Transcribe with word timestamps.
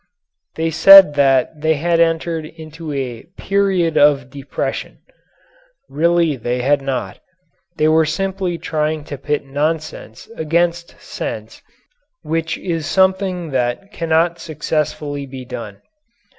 They 0.55 0.71
said 0.71 1.13
that 1.13 1.61
they 1.61 1.75
had 1.75 1.99
entered 1.99 2.45
into 2.47 2.91
a 2.91 3.21
"period 3.37 3.99
of 3.99 4.31
depression." 4.31 4.97
Really 5.89 6.35
they 6.37 6.63
had 6.63 6.81
not. 6.81 7.19
They 7.77 7.87
were 7.87 8.07
simply 8.07 8.57
trying 8.57 9.03
to 9.03 9.17
pit 9.19 9.45
nonsense 9.45 10.27
against 10.35 10.99
sense 10.99 11.61
which 12.23 12.57
is 12.57 12.87
something 12.87 13.51
that 13.51 13.91
cannot 13.91 14.39
successfully 14.39 15.27
be 15.27 15.45
done. 15.45 15.83